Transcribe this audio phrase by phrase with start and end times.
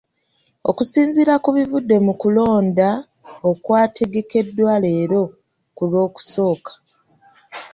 [0.69, 2.89] Okusinziira ku bivudde mu kulonda
[3.49, 5.21] okwategekeddwa leero
[5.75, 6.71] ku Lwokusooka.